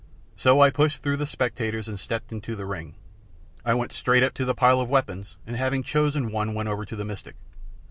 [0.35, 2.95] So I pushed through the spectators and stepped into the ring.
[3.63, 6.85] I went straight up to the pile of weapons, and having chosen one went over
[6.85, 7.35] to the mystic.